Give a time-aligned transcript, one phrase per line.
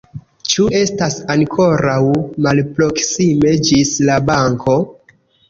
[0.51, 1.97] Ĉu estas ankoraŭ
[2.47, 4.81] malproksime ĝis la banko?